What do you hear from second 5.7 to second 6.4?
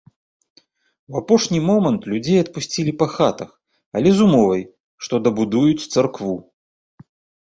царкву.